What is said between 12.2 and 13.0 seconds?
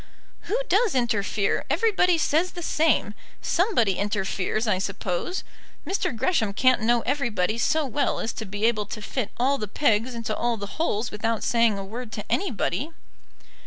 anybody."